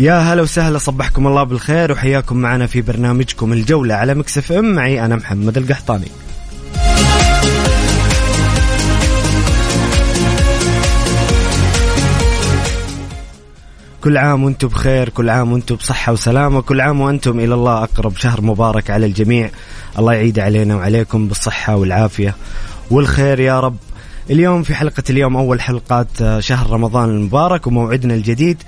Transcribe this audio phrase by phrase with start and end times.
[0.00, 4.64] يا هلا وسهلا صبحكم الله بالخير وحياكم معنا في برنامجكم الجولة على مكسف ام.
[4.74, 6.08] معي أنا محمد القحطاني.
[14.00, 18.16] كل عام وأنتم بخير كل عام وأنتم بصحة وسلامة كل عام وأنتم إلى الله أقرب
[18.16, 19.50] شهر مبارك على الجميع.
[19.98, 22.34] الله يعيد علينا وعليكم بالصحة والعافية
[22.90, 23.76] والخير يا رب.
[24.30, 28.62] اليوم في حلقة اليوم أول حلقات شهر رمضان المبارك وموعدنا الجديد.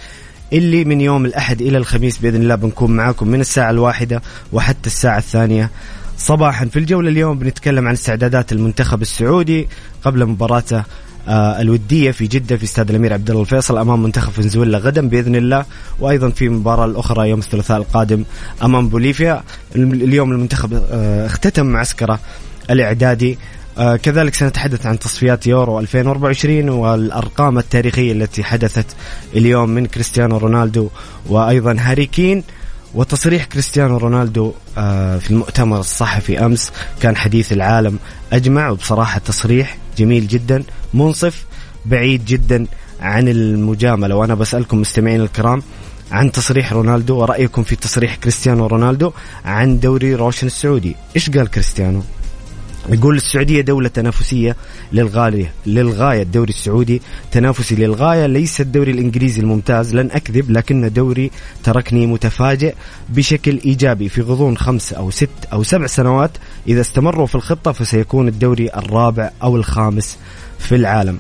[0.53, 4.22] اللي من يوم الأحد إلى الخميس بإذن الله بنكون معاكم من الساعة الواحدة
[4.53, 5.70] وحتى الساعة الثانية.
[6.19, 9.69] صباحا في الجولة اليوم بنتكلم عن استعدادات المنتخب السعودي
[10.05, 10.84] قبل مباراته
[11.28, 15.36] آه الودية في جدة في استاد الأمير عبد الله الفيصل أمام منتخب فنزويلا غدا بإذن
[15.36, 15.64] الله
[16.00, 18.25] وأيضا في مباراة الأخرى يوم الثلاثاء القادم
[18.62, 19.42] أمام بوليفيا.
[19.77, 22.20] اليوم المنتخب آه اختتم معسكره
[22.70, 23.39] الإعدادي
[23.78, 28.87] آه كذلك سنتحدث عن تصفيات يورو 2024 والأرقام التاريخية التي حدثت
[29.37, 30.89] اليوم من كريستيانو رونالدو
[31.27, 32.45] وأيضا هاري كين
[32.95, 37.98] وتصريح كريستيانو رونالدو آه في المؤتمر الصحفي أمس كان حديث العالم
[38.33, 40.64] أجمع وبصراحة تصريح جميل جدا
[40.95, 41.45] منصف
[41.86, 42.67] بعيد جدا
[43.01, 44.14] عن المجاملة.
[44.14, 45.63] وأنا بسألكم مستمعين الكرام
[46.13, 49.13] عن تصريح رونالدو ورأيكم في تصريح كريستيانو رونالدو
[49.45, 50.97] عن دوري روشن السعودي.
[51.17, 52.02] إيش قال كريستيانو؟
[52.89, 54.57] يقول السعودية دولة تنافسية
[54.93, 56.23] للغاية للغاية.
[56.23, 58.27] الدوري السعودي تنافسي للغاية.
[58.27, 59.95] ليس الدوري الإنجليزي الممتاز.
[59.95, 61.31] لن أكذب لكن دوري
[61.65, 62.75] تركني متفاجئ
[63.09, 64.09] بشكل إيجابي.
[64.09, 66.31] في غضون خمس أو ست أو سبع سنوات
[66.69, 70.19] إذا استمروا في الخطة فسيكون الدوري الرابع أو الخامس
[70.59, 71.19] في العالم.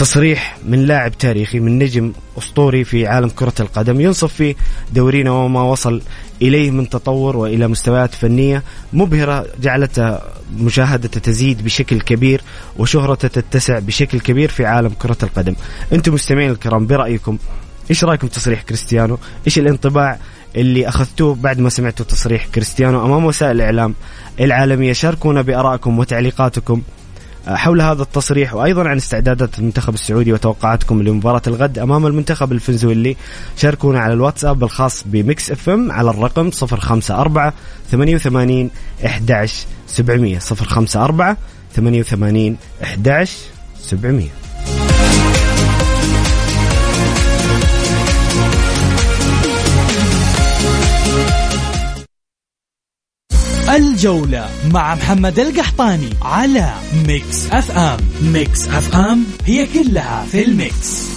[0.00, 4.54] تصريح من لاعب تاريخي من نجم أسطوري في عالم كرة القدم ينصف في
[4.92, 6.02] دورينا وما وصل
[6.42, 8.62] إليه من تطور وإلى مستويات فنية
[8.92, 10.20] مبهرة جعلت
[10.56, 12.40] مشاهدته تزيد بشكل كبير
[12.78, 15.54] وشهرته تتسع بشكل كبير في عالم كرة القدم.
[15.92, 17.38] أنتم مستمعين الكرام برأيكم
[17.90, 20.18] إيش رأيكم تصريح كريستيانو؟ إيش الانطباع
[20.56, 23.94] اللي أخذتوه بعد ما سمعتوا تصريح كريستيانو أمام وسائل الإعلام
[24.40, 26.82] العالمية؟ شاركونا بأرائكم وتعليقاتكم
[27.46, 33.16] حول هذا التصريح وأيضا عن استعدادات المنتخب السعودي وتوقعاتكم لمباراة الغد أمام المنتخب الفنزويلي.
[33.56, 37.52] شاركونا على الواتساب الخاص ب Mix FM على الرقم 054
[37.90, 38.70] 88
[39.04, 41.36] 11 700 054
[41.74, 43.36] 88 11
[43.80, 44.28] 700
[53.76, 56.74] الجولة مع محمد القحطاني على
[57.06, 61.10] Mix FM Mix FM هي كلها في ال mix.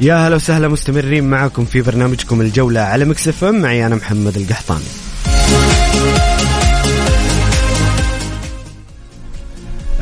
[0.00, 5.05] يا هلا وسهلا مستمرين معكم في برنامجكم الجولة على Mix FM معي أنا محمد القحطاني.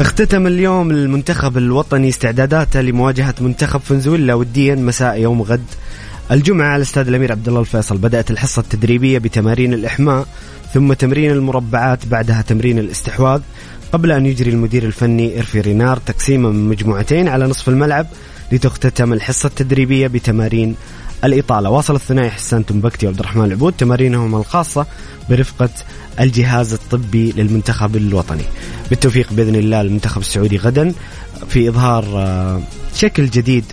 [0.00, 5.64] اختتم اليوم المنتخب الوطني استعداداته لمواجهة منتخب فنزويلا وديا مساء يوم غد.
[6.30, 7.98] الجمعة على استاد الأمير عبد الله الفيصل.
[7.98, 10.26] بدأت الحصة التدريبية بتمارين الإحماء
[10.74, 13.40] ثم تمرين المربعات بعدها تمرين الاستحواذ.
[13.92, 18.06] قبل أن يجري المدير الفني هيرفي رينار تقسيمة من مجموعتين على نصف الملعب
[18.52, 20.76] لتختتم الحصة التدريبية بتمارين
[21.24, 21.70] الإطالة.
[21.70, 24.86] واصل الثنائي حسان تنبكتي وعبد الرحمن العبود تمارينهم الخاصة
[25.30, 25.70] برفقة
[26.20, 28.44] الجهاز الطبي للمنتخب الوطني.
[28.90, 30.92] بالتوفيق بإذن الله للمنتخب السعودي غدا
[31.48, 32.60] في إظهار آه،
[32.94, 33.64] شكل جديد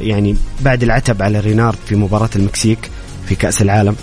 [0.00, 2.90] يعني بعد العتب على رينارد في مباراة المكسيك
[3.28, 3.96] في كأس العالم.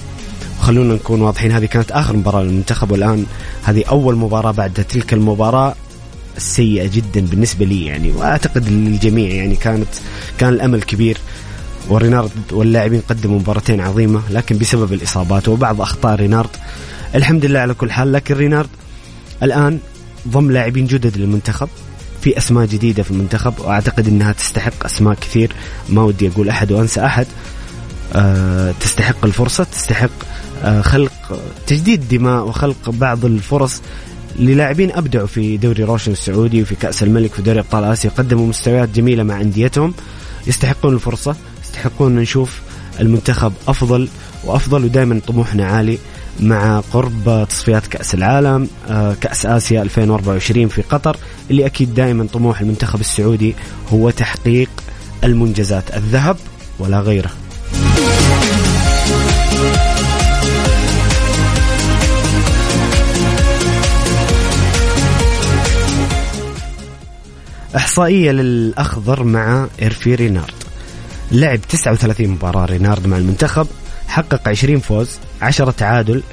[0.59, 3.25] خلونا نكون واضحين هذه كانت آخر مباراة للمنتخب والآن
[3.63, 5.75] هذه أول مباراة بعد تلك المباراة
[6.37, 9.87] السيئة جدا بالنسبة لي يعني وأعتقد للجميع يعني كانت
[10.37, 11.17] كان الأمل كبير.
[11.89, 16.49] ورينارد واللاعبين قدموا مباراتين عظيمة لكن بسبب الإصابات وبعض أخطاء رينارد
[17.15, 18.11] الحمد لله على كل حال.
[18.11, 18.69] لكن رينارد
[19.43, 19.79] الآن
[20.27, 21.69] ضم لاعبين جدد للمنتخب
[22.21, 25.51] في أسماء جديدة في المنتخب وأعتقد إنها تستحق أسماء كثير.
[25.89, 27.27] ما ودي أقول أحد وأنسى أحد.
[28.13, 30.09] أه تستحق الفرصة تستحق
[30.63, 31.11] أه خلق
[31.67, 33.81] تجديد دماء وخلق بعض الفرص
[34.39, 34.91] للاعبين.
[34.91, 38.09] أبدعوا في دوري روشن السعودي وفي كأس الملك في دوري أبطال آسيا.
[38.09, 39.93] قدموا مستويات جميلة مع أنديتهم.
[40.47, 42.59] يستحقون الفرصة يستحقون نشوف
[42.99, 44.09] المنتخب أفضل
[44.43, 45.97] وأفضل ودائما طموحنا عالي.
[46.39, 51.17] مع قرب تصفيات كأس العالم آه، كأس آسيا 2024 في قطر
[51.51, 53.55] اللي أكيد دائما طموح المنتخب السعودي
[53.93, 54.69] هو تحقيق
[55.23, 55.95] المنجزات.
[55.95, 56.37] الذهب
[56.79, 57.29] ولا غيره.
[67.75, 70.53] إحصائية للأخضر مع إرفي رينارد.
[71.31, 73.67] لعب 39 مباراة رينارد مع المنتخب
[74.07, 75.09] حقق 20 فوز.
[75.43, 76.23] 10 تعادل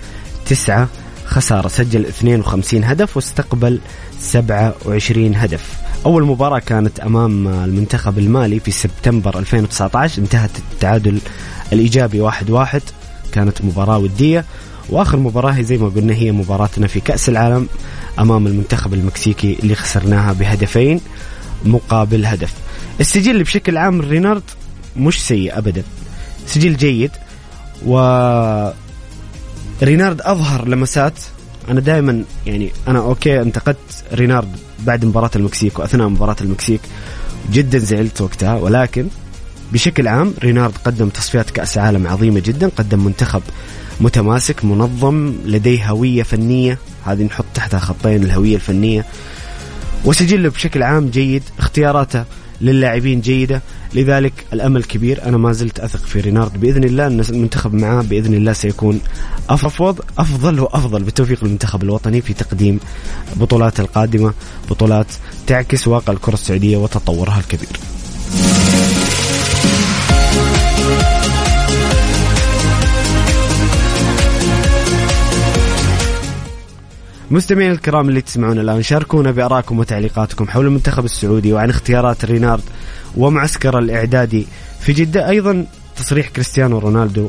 [0.47, 0.89] 9
[1.27, 1.69] خسارة.
[1.69, 3.81] سجل 52 هدف واستقبل
[4.19, 5.73] 27 هدف.
[6.07, 11.19] أول مباراة كانت أمام المنتخب المالي في سبتمبر 2019 انتهت التعادل
[11.73, 12.83] الإيجابي 1 واحد.
[13.33, 14.45] كانت مباراة ودية.
[14.89, 17.69] وآخر مباراة هي زي ما قلنا هي مباراتنا في كأس العالم
[18.19, 21.01] أمام المنتخب المكسيكي اللي خسرناها بهدفين
[21.65, 22.55] مقابل هدف.
[23.01, 24.43] السجل بشكل عام رينارد
[24.97, 25.83] مش سيء ابدا.
[26.47, 27.11] سجل جيد.
[27.87, 27.97] و
[29.83, 31.15] رينارد أظهر لمسات
[31.69, 34.49] أنا دائما يعني أنا okay انتقدت رينارد
[34.79, 36.81] بعد مباراة المكسيك وأثناء مباراة المكسيك.
[37.53, 39.07] جدا زعلت وقتها ولكن
[39.73, 43.43] بشكل عام رينارد قدم تصفيات كأس عالم عظيمة جدا قدم منتخب
[44.01, 46.79] متماسك منظم لديه هوية فنية.
[47.05, 49.05] هذه نحط تحتها خطين الهوية الفنية.
[50.05, 52.25] وسجله بشكل عام جيد اختياراته
[52.61, 53.63] للاعبين جيدة.
[53.95, 55.25] لذلك الأمل كبير.
[55.25, 56.61] أنا ما زلت أثق في رينارد.
[56.61, 59.01] بإذن الله ان المنتخب معاه بإذن الله سيكون
[59.51, 62.81] أفضل أفضل وأفضل بالتوفيق المنتخب الوطني في تقديم
[63.37, 64.35] بطولات القادمة
[64.71, 65.07] بطولات
[65.47, 67.69] تعكس واقع الكرة السعودية وتطورها الكبير.
[77.31, 82.63] مستمعين الكرام اللي تسمعون الآن شاركونا بارائكم وتعليقاتكم حول المنتخب السعودي وعن اختيارات رينارد.
[83.17, 84.47] ومعسكر الإعدادي
[84.81, 85.29] في جدة.
[85.29, 85.67] أيضا
[85.97, 87.29] تصريح كريستيانو رونالدو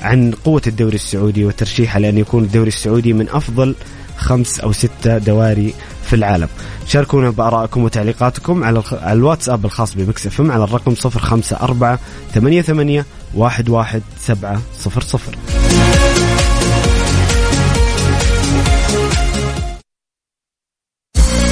[0.00, 3.74] عن قوة الدوري السعودي وترشيحه لأن يكون الدوري السعودي من أفضل
[4.16, 5.74] خمس أو ستة دواري
[6.04, 6.48] في العالم.
[6.86, 11.98] شاركونا بآرائكم وتعليقاتكم على الواتساب الخاص ب Mix FM على الرقم 054
[12.34, 13.04] 88
[13.36, 15.61] 11700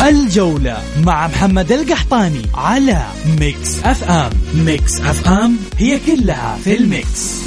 [0.09, 3.07] الجولة مع محمد القحطاني على
[3.41, 4.31] Mix FM.
[4.55, 7.41] Mix FM هي كلها في ال mix.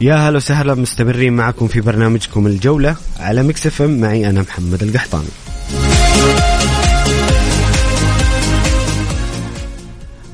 [0.00, 4.00] يا هلا وسهلا مستمرين معكم في برنامجكم الجولة على FM.
[4.00, 5.53] معي أنا محمد القحطاني.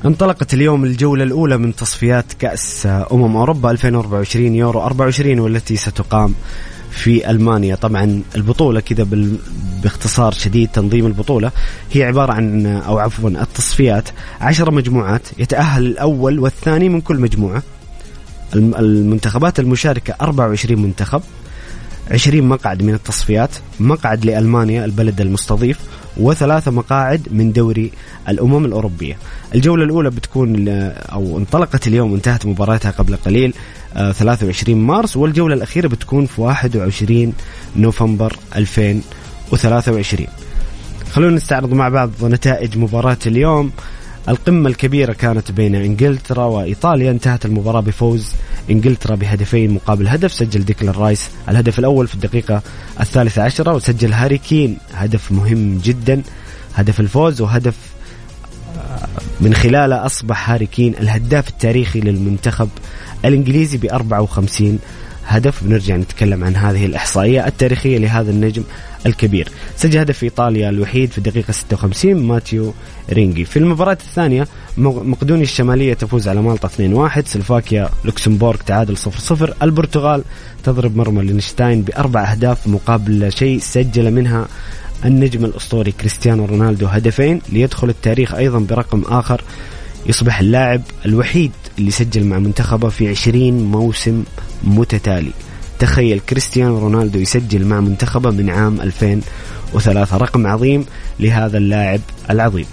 [0.05, 6.33] انطلقت اليوم الجولة الأولى من تصفيات كأس أمم أوروبا 2024 يورو 24 والتي ستقام
[6.91, 7.75] في ألمانيا.
[7.75, 9.07] طبعا البطولة كذا
[9.83, 11.51] باختصار شديد تنظيم البطولة.
[11.91, 14.09] هي عبارة عن أو عفوا التصفيات.
[14.41, 15.21] عشر مجموعات.
[15.37, 17.63] يتأهل الأول والثاني من كل مجموعة.
[18.55, 21.21] المنتخبات المشاركة 24 منتخب.
[22.11, 25.79] 20 مقعد من التصفيات مقعد لألمانيا البلد المستضيف
[26.17, 27.91] وثلاثة مقاعد من دوري
[28.29, 29.17] الأمم الأوروبية.
[29.55, 33.53] الجولة الأولى بتكون أو انطلقت اليوم انتهت مباراتها قبل قليل
[33.93, 35.17] 23 آه، مارس.
[35.17, 37.33] والجولة الأخيرة بتكون في 21
[37.75, 40.27] نوفمبر 2023
[41.11, 43.71] خلونا نستعرض مع بعض نتائج مباراة اليوم.
[44.29, 47.11] القمة الكبيرة كانت بين إنجلترا وإيطاليا.
[47.11, 48.31] انتهت المباراة بفوز
[48.69, 52.61] إنجلترا بهدفين مقابل هدف سجل ديكلان رايس الهدف الأول في الدقيقة
[52.99, 56.21] الثالثة عشرة وسجل هاري كين هدف مهم جدا
[56.75, 57.75] هدف الفوز وهدف
[58.77, 59.07] آه،
[59.41, 62.69] من خلاله أصبح هاري كين الهداف التاريخي للمنتخب
[63.25, 64.79] الإنجليزي ب 54
[65.27, 65.63] هدف.
[65.63, 68.63] بنرجع نتكلم عن هذه الإحصائية التاريخية لهذا النجم.
[69.05, 69.49] الكبير.
[69.75, 72.73] سجل هدف إيطاليا الوحيد في الدقيقة 56 ماتيو
[73.09, 73.45] ريتيجي.
[73.45, 80.23] في المباراة الثانية مقدونيا الشمالية تفوز على مالطا 2-1 سلوفاكيا لوكسمبورغ تعادل 0-0 البرتغال
[80.63, 84.47] تضرب مرمى ليختنشتاين بأربع أهداف مقابل لا شيء سجل منها
[85.05, 89.41] النجم الأسطوري كريستيانو رونالدو هدفين ليدخل التاريخ أيضا برقم آخر
[90.05, 94.23] يصبح اللاعب الوحيد اللي سجل مع منتخبه في 20 موسم
[94.63, 95.31] متتالي.
[95.81, 100.85] تخيل كريستيانو رونالدو يسجل مع منتخبه من عام 2003 رقم عظيم
[101.19, 102.65] لهذا اللاعب العظيم.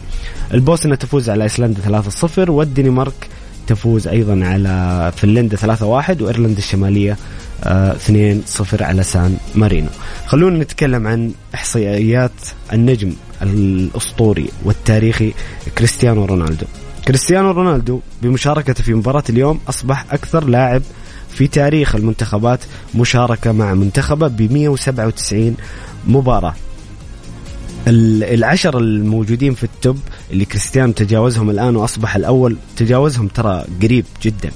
[0.55, 3.29] البوسنة تفوز على إيسلندا 3-0 والدنمارك
[3.67, 7.21] تفوز أيضا على فنلندا 3-1 وإيرلندا الشمالية 2-0
[7.65, 9.89] آه، على سان مارينو.
[10.27, 12.41] خلونا نتكلم عن إحصائيات
[12.73, 13.13] النجم
[13.43, 15.33] الأسطوري والتاريخي
[15.79, 16.67] كريستيانو رونالدو.
[17.07, 20.83] كريستيانو رونالدو بمشاركته في مباراة اليوم أصبح أكثر لاعب
[21.39, 22.61] في تاريخ المنتخبات
[22.95, 25.57] مشاركة مع منتخبة ب 197
[26.07, 26.55] مباراة.
[27.87, 29.99] العشر الموجودين في التوب
[30.31, 34.51] اللي كريستيانو تجاوزهم الآن وأصبح الأول تجاوزهم ترى قريب جدا.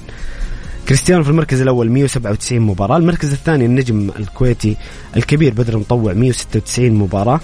[0.87, 4.77] كريستيانو في المركز الأول 197 مباراة المركز الثاني النجم الكويتي
[5.17, 7.39] الكبير بدر مطوع 196 مباراة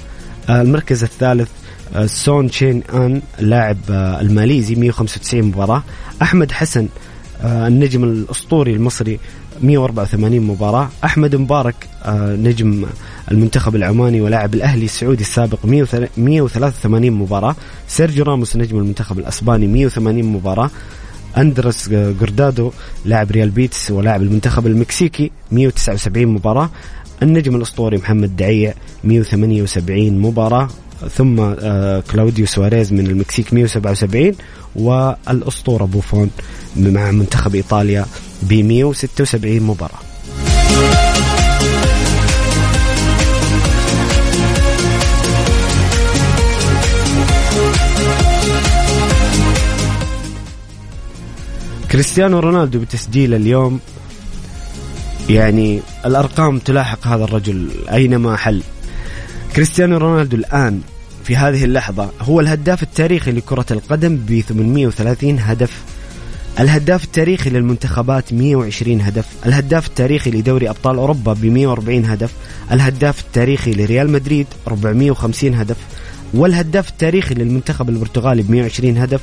[0.49, 1.49] آه، المركز الثالث
[1.95, 5.83] آه، سون تشين آن اللاعب آه، الماليزي 195 مباراة
[6.21, 6.87] أحمد حسن
[7.43, 9.19] النجم الأسطوري المصري
[9.61, 10.89] 184 مباراة.
[11.03, 11.75] أحمد مبارك
[12.17, 12.85] نجم
[13.31, 17.55] المنتخب العماني ولاعب الأهلي السعودي السابق 183 مباراة.
[17.87, 20.69] سيرجيو راموس نجم المنتخب الأسباني 180 مباراة.
[21.37, 22.71] أندريس جواردادو
[23.05, 26.69] لاعب ريال بيتس ولاعب المنتخب المكسيكي 179 مباراة.
[27.23, 30.69] النجم الأسطوري محمد الدعيع 178 مباراة.
[31.07, 34.35] ثم آه، كلاوديو سواريز من المكسيك 177
[34.75, 36.29] والأسطورة بوفون
[36.75, 38.05] مع منتخب إيطاليا
[38.41, 39.99] ب 176 مباراة.
[51.91, 53.79] كريستيانو رونالدو بتسجيل اليوم
[55.29, 58.63] يعني الأرقام تلاحق هذا الرجل أينما حل.
[59.55, 60.81] كريستيانو رونالدو الآن
[61.29, 65.81] في هذه اللحظة هو الهداف التاريخي لكرة القدم ب 830 هدف.
[66.59, 69.25] الهداف التاريخي للمنتخبات 120 هدف.
[69.45, 72.31] الهداف التاريخي لدوري أبطال أوروبا ب 140 هدف.
[72.71, 75.77] الهداف التاريخي لريال مدريد 450 هدف.
[76.33, 79.21] والهداف التاريخي للمنتخب البرتغالي ب 120 هدف.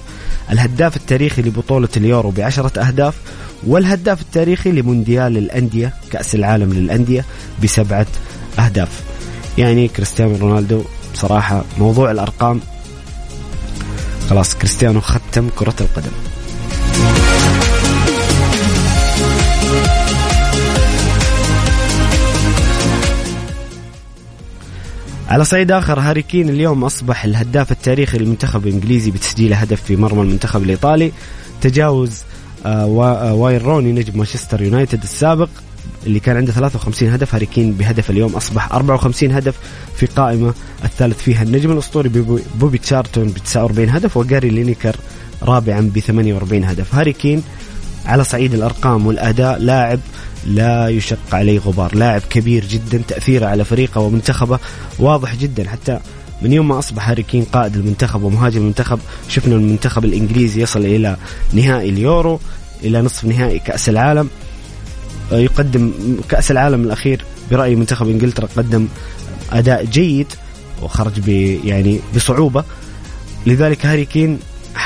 [0.52, 3.14] الهداف التاريخي لبطولة اليورو بعشرة أهداف.
[3.66, 7.24] والهداف التاريخي لمونديال الأندية كأس العالم للأندية
[7.62, 8.06] بسبعة
[8.58, 9.02] أهداف.
[9.58, 10.82] يعني كريستيانو رونالدو
[11.16, 12.60] بصراحة موضوع الأرقام.
[14.30, 16.10] خلاص كريستيانو ختم كرة القدم.
[25.28, 30.22] على صعيد آخر هاري كين اليوم أصبح الهداف التاريخي للمنتخب الإنجليزي بتسجيل هدف في مرمى
[30.22, 31.12] المنتخب الإيطالي.
[31.60, 32.22] تجاوز
[32.66, 35.48] آه، آه، واين روني نجم مانشستر يونايتد السابق.
[36.06, 39.54] اللي كان عنده 53 هدف هاري كين بهدف اليوم أصبح 54 هدف
[39.96, 41.42] في قائمة الثالث فيها.
[41.42, 42.08] النجم الأسطوري
[42.60, 44.96] بوبي تشارلتون ب 49 هدف وجاري لينيكر
[45.42, 46.94] رابعا ب 48 هدف.
[46.94, 47.42] هاري كين
[48.06, 50.00] على صعيد الأرقام والأداء لاعب
[50.46, 54.58] لا يشق عليه غبار لاعب كبير جدا تأثيره على فريقه ومنتخبه
[54.98, 55.68] واضح جدا.
[55.68, 55.98] حتى
[56.42, 58.98] من يوم ما أصبح هاري كين قائد المنتخب ومهاجم المنتخب
[59.28, 61.16] شفنا المنتخب الإنجليزي يصل إلى
[61.52, 62.40] نهائي اليورو
[62.84, 64.28] إلى نصف نهائي كأس العالم.
[65.32, 65.92] يقدم
[66.28, 68.88] كأس العالم الأخير برأيي منتخب إنجلترا قدم
[69.52, 70.26] أداء جيد
[70.82, 71.28] وخرج ب
[71.64, 72.64] يعني بصعوبة.
[73.46, 74.38] لذلك هاري كين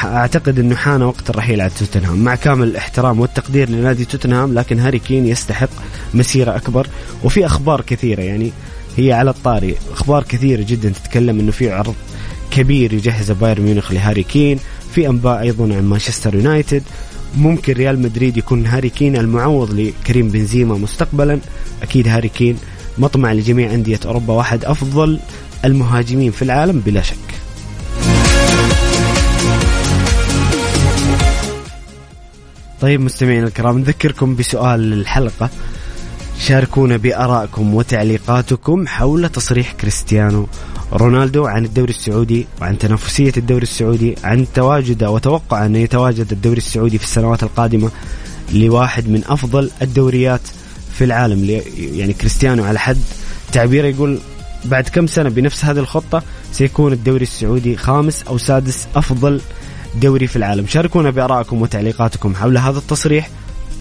[0.05, 2.25] أعتقد إنه حان وقت الرحيل عن توتنهام.
[2.25, 5.69] مع كامل الاحترام والتقدير لنادي توتنهام لكن هاري كين يستحق
[6.15, 6.87] مسيرة أكبر.
[7.25, 8.53] وفي أخبار كثيرة يعني
[8.97, 9.75] هي على الطاري.
[9.93, 11.95] أخبار كثيرة جدا تتكلم إنه في عرض
[12.51, 14.59] كبير يجهزه بايرن ميونخ لهاري كين.
[14.95, 16.83] في أنباء أيضا عن مانشستر يونايتد.
[17.37, 21.39] ممكن ريال مدريد يكون هاري كين المعوض لكريم بنزيما مستقبلا.
[21.83, 22.57] أكيد هاري كين
[22.99, 25.21] مطمع لجميع أندية أوروبا واحد أفضل
[25.65, 27.17] المهاجمين في العالم بلا شك.
[32.81, 35.51] طيب مستمعينا الكرام نذكركم بسؤال الحلقة.
[36.41, 40.47] شاركونا بآرائكم وتعليقاتكم حول تصريح كريستيانو
[40.93, 46.99] رونالدو عن الدوري السعودي وعن تنافسية الدوري السعودي عن تواجد وتوقع أن يتواجد الدوري السعودي
[46.99, 47.91] في السنوات القادمة
[48.53, 50.41] لواحد من أفضل الدوريات
[50.95, 51.63] في العالم.
[51.77, 52.99] يعني كريستيانو على حد
[53.53, 54.19] تعبيره يقول
[54.65, 59.41] بعد كم سنة بنفس هذه الخطة سيكون الدوري السعودي خامس أو سادس أفضل
[60.03, 60.67] دوري في العالم.
[60.67, 63.31] شاركونا بآرائكم وتعليقاتكم حول هذا التصريح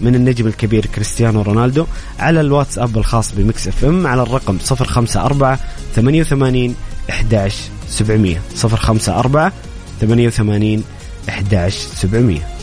[0.00, 1.86] من النجم الكبير كريستيانو رونالدو
[2.18, 5.56] على الواتساب الخاص بمكس اف ام على الرقم 054
[5.94, 6.74] 88
[7.10, 9.52] 11 700 054
[10.00, 10.84] 88
[11.26, 12.59] 11 700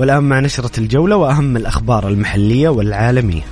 [0.00, 3.42] والآن مع نشرة الجولة وأهم الأخبار المحلية والعالمية.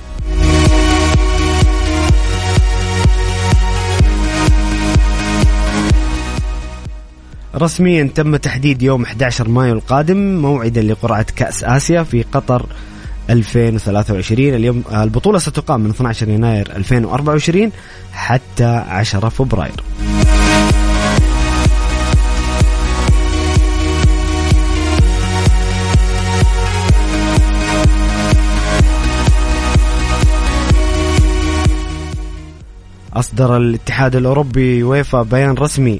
[7.55, 12.65] رسميا تم تحديد يوم 11 مايو القادم موعدا لقرعة كأس آسيا في قطر
[13.29, 17.71] 2023 اليوم البطولة ستقام من 12 يناير 2024
[18.13, 19.83] حتى 10 فبراير.
[33.13, 35.99] أصدر الاتحاد الأوروبي ويفا بيان رسمي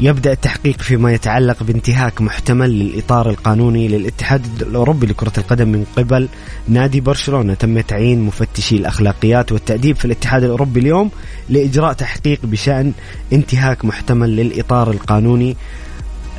[0.00, 6.28] يبدأ التحقيق فيما يتعلق بانتهاك محتمل للإطار القانوني للاتحاد الأوروبي لكرة القدم من قبل
[6.68, 7.54] نادي برشلونة.
[7.54, 11.10] تم تعيين مفتشي الأخلاقيات والتأديب في الاتحاد الأوروبي اليوم
[11.48, 12.92] لإجراء تحقيق بشأن
[13.32, 15.56] انتهاك محتمل للإطار القانوني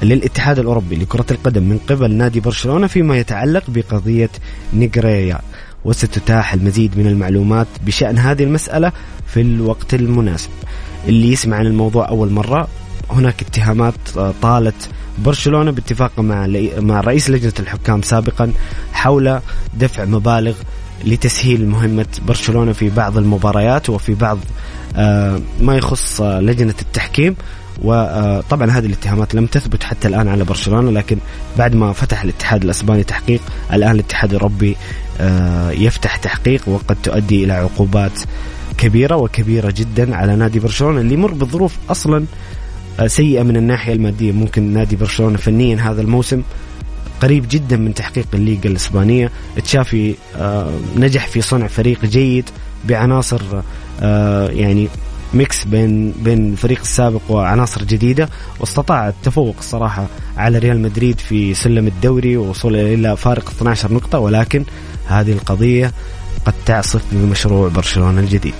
[0.03, 4.29] للاتحاد الأوروبي لكرة القدم من قبل نادي برشلونة فيما يتعلق بقضية
[4.73, 5.39] نيغريا
[5.85, 8.91] وستتاح المزيد من المعلومات بشأن هذه المسألة
[9.27, 10.49] في الوقت المناسب.
[11.07, 12.67] اللي يسمع عن الموضوع أول مرة
[13.11, 13.93] هناك اتهامات
[14.41, 18.53] طالت برشلونة باتفاق مع مع رئيس لجنة الحكام سابقا
[18.93, 19.39] حول
[19.73, 20.53] دفع مبالغ
[21.05, 24.37] لتسهيل مهمة برشلونة في بعض المباريات وفي بعض
[24.95, 27.35] آه، ما يخص لجنة التحكيم.
[27.83, 31.17] وطبعا هذه الاتهامات لم تثبت حتى الآن على برشلونة لكن
[31.57, 33.41] بعد ما فتح الاتحاد الأسباني تحقيق
[33.73, 35.08] الآن الاتحاد الأوروبي آه،
[35.71, 38.19] يفتح تحقيق وقد تؤدي إلى عقوبات
[38.77, 42.25] كبيرة وكبيرة جدا على نادي برشلونة اللي يمر بظروف أصلا
[42.99, 44.31] آه، سيئة من الناحية المادية.
[44.31, 46.41] ممكن نادي برشلونة فنيا هذا الموسم
[47.21, 49.31] قريب جدا من تحقيق الليغا الإسبانية.
[49.63, 52.49] تشافي آه، نجح في صنع فريق جيد
[52.87, 53.41] بعناصر
[54.01, 54.87] آه، يعني
[55.33, 58.29] ميكس بين بين الفريق السابق وعناصر جديدة.
[58.59, 64.19] واستطاع التفوق الصراحة على ريال مدريد في سلم الدوري ووصول إلى فارق 12 نقطة.
[64.19, 64.63] ولكن
[65.09, 65.91] هذه القضية
[66.45, 68.53] قد تعصف بمشروع برشلونة الجديد.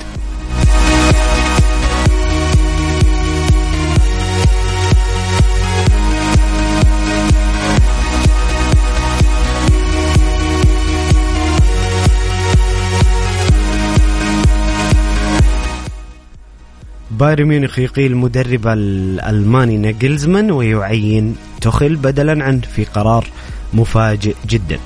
[17.12, 23.28] بايرن ميونخ يقيل مدرب الألماني ناجلزمان ويعين توخيل بدلا عنه في قرار
[23.74, 24.80] مفاجئ جدا.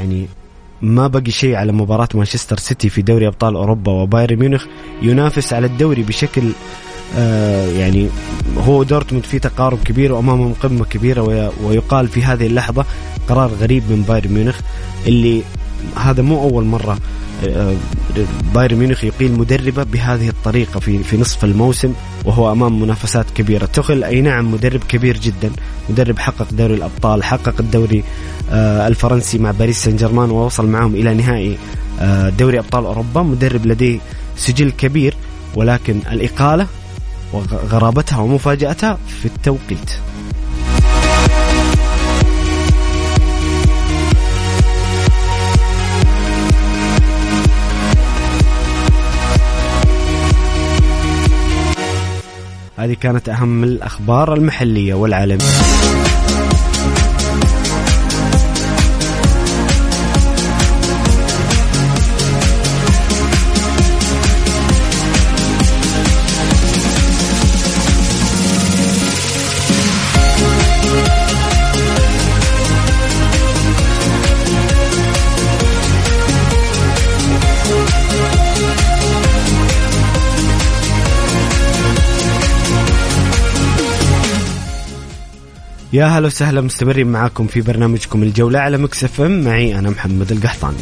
[0.00, 0.26] يعني
[0.82, 4.66] ما بقي شيء على مباراة مانشستر سيتي في دوري أبطال أوروبا وبايرن ميونخ
[5.02, 6.42] ينافس على الدوري بشكل
[7.16, 8.08] آه يعني
[8.58, 12.84] هو دورتموند في تقارب كبير وأمامهم قمة كبيرة ويقال في هذه اللحظة
[13.28, 14.60] قرار غريب من بايرن ميونخ
[15.06, 15.42] اللي
[15.96, 16.98] هذا مو أول مرة
[18.54, 21.92] بايرن ميونخ يقيل مدربة بهذه الطريقة في في نصف الموسم
[22.24, 23.66] وهو أمام منافسات كبيرة.
[23.66, 25.50] تخل أي نعم مدرب كبير جدا.
[25.90, 28.04] مدرب حقق دوري الأبطال حقق الدوري
[28.50, 31.58] آه، الفرنسي مع باريس سان جيرمان ووصل معهم إلى نهائي
[32.00, 33.22] آه، دوري أبطال أوروبا.
[33.22, 33.98] مدرب لديه
[34.36, 35.14] سجل كبير
[35.54, 36.66] ولكن الإقالة
[37.32, 39.90] وغرابتها ومفاجأتها في التوقيت.
[52.80, 55.44] هذه كانت أهم الأخبار المحلية والعالمية.
[85.92, 89.44] يا هلا وسهلا مستمرين معاكم في برنامجكم الجولة على مكسف ام.
[89.44, 90.76] معي أنا محمد القحطاني.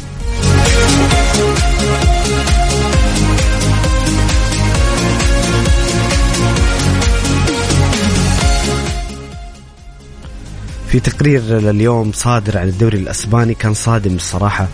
[10.87, 14.67] في تقرير اليوم صادر عن الدوري الأسباني كان صادم الصراحة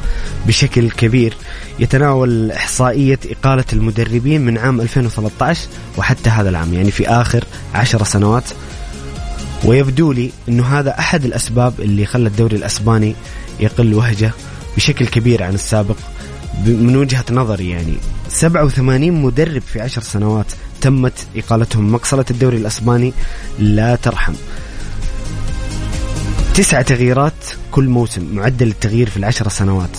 [0.47, 1.33] بشكل كبير.
[1.79, 5.67] يتناول إحصائية إقالة المدربين من عام 2013
[5.97, 7.43] وحتى هذا العام يعني في آخر
[7.73, 8.43] عشر سنوات.
[9.63, 13.15] ويبدو لي إنه هذا أحد الأسباب اللي خلى الدوري الأسباني
[13.59, 14.31] يقل وهجة
[14.77, 15.95] بشكل كبير عن السابق
[16.65, 17.93] من وجهة نظري يعني.
[18.29, 20.45] 87 مدرب في عشر سنوات
[20.81, 23.13] تمت إقالتهم مقصله الدوري الأسباني
[23.59, 24.33] لا ترحم.
[26.53, 27.33] تسعة تغييرات
[27.71, 29.97] كل موسم معدل التغيير في العشر سنوات.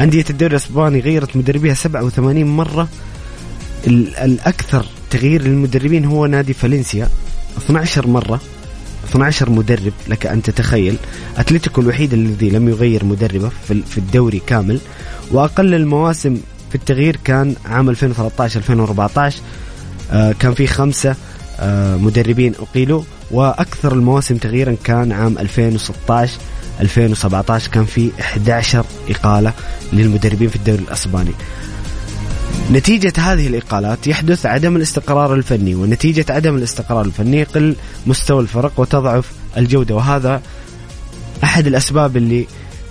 [0.00, 2.88] أندية الدوري الأسباني غيرت مدربيها 87 مرة.
[3.86, 7.08] الأكثر تغيير للمدربين هو نادي فالنسيا
[7.58, 8.40] 12 مرة.
[9.04, 10.96] 12 مدرب لك أن تتخيل.
[11.36, 14.78] أتلتيكو الوحيد الذي لم يغير مدربه في الدوري كامل.
[15.32, 19.40] وأقل المواسم في التغيير كان عام 2013 2014
[20.12, 21.16] آه، كان في خمسة
[21.60, 23.02] آه، مدربين أقيلوا.
[23.30, 26.38] وأكثر المواسم تغييرا كان عام 2016
[26.80, 29.52] 2017 كان في 11 إقالة
[29.92, 31.32] للمدربين في الدوري الأسباني.
[32.72, 39.32] نتيجة هذه الإقالات يحدث عدم الاستقرار الفني ونتيجة عدم الاستقرار الفني يقل مستوى الفرق وتضعف
[39.56, 40.42] الجودة وهذا
[41.44, 42.46] أحد الأسباب اللي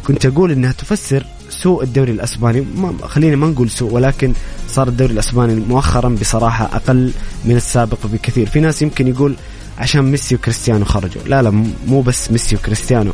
[0.08, 2.62] كنت أقول أنها تفسر سوء الدوري الأسباني.
[2.62, 4.34] ما خلينا ما نقول سوء ولكن
[4.70, 7.12] صار الدوري الأسباني مؤخرا بصراحة أقل
[7.46, 8.48] من السابق بكثير.
[8.48, 9.36] في ناس يمكن يقول
[9.78, 11.22] عشان ميسي وكريستيانو خرجوا.
[11.26, 11.50] لا لا
[11.88, 13.12] مو بس ميسي وكريستيانو.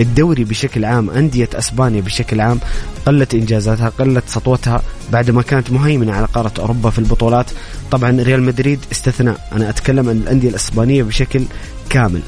[0.00, 2.60] الدوري بشكل عام أندية أسبانيا بشكل عام
[3.06, 7.46] قلت إنجازاتها قلت سطوتها بعد ما كانت مهيمنة على قارة أوروبا في البطولات.
[7.90, 9.48] طبعا ريال مدريد استثناء.
[9.52, 11.44] أنا أتكلم عن الأندية الأسبانية بشكل
[11.90, 12.20] كامل.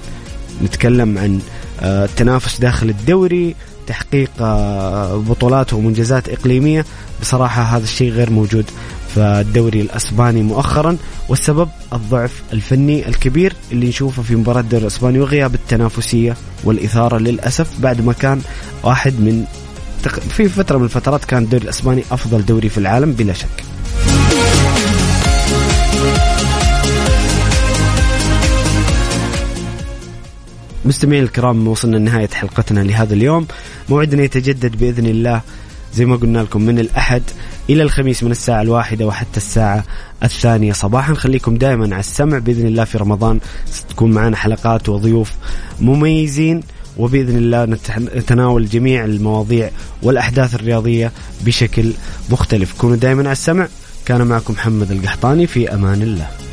[0.65, 1.41] نتكلم عن
[1.83, 3.55] التنافس آه، داخل الدوري
[3.87, 6.85] تحقيق آه، بطولات ومنجزات إقليمية.
[7.21, 8.65] بصراحة هذا الشيء غير موجود
[9.17, 10.97] الدوري الأسباني مؤخرا
[11.29, 18.01] والسبب الضعف الفني الكبير اللي نشوفه في مباراة الدوري الأسباني وغياب التنافسية والإثارة للأسف بعد
[18.01, 18.41] ما كان
[18.83, 19.45] واحد من
[20.29, 23.65] في فترة من الفترات كان الدوري الأسباني أفضل دوري في العالم بلا شك.
[30.85, 33.47] مستمعين الكرام وصلنا لنهاية حلقتنا لهذا اليوم.
[33.89, 35.41] موعدنا يتجدد بإذن الله
[35.97, 37.23] زي ما قلنا لكم من الأحد
[37.71, 39.85] إلى الخميس من الساعة الواحدة وحتى الساعة
[40.23, 40.73] الثانية.
[40.73, 42.39] صباحا خليكم دائما على السمع.
[42.39, 45.33] بإذن الله في رمضان ستكون معنا حلقات وضيوف
[45.81, 46.63] مميزين.
[46.97, 47.65] وبإذن الله
[47.99, 49.71] نتناول جميع المواضيع
[50.03, 51.93] والأحداث الرياضية بشكل
[52.31, 52.75] مختلف.
[52.79, 53.69] كونوا دائما على السمع.
[54.07, 55.47] كان معكم محمد القحطاني.
[55.47, 56.46] في أمان الله.